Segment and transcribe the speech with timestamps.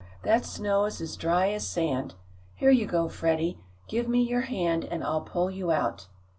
[0.23, 2.15] That snow is as dry as sand.
[2.55, 3.59] Here you go, Freddie.
[3.87, 6.07] Give me your hand and I'll pull you out."